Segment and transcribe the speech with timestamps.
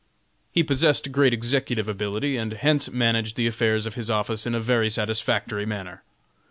[0.51, 4.59] He possessed great executive ability and hence managed the affairs of his office in a
[4.59, 6.01] very satisfactory manner.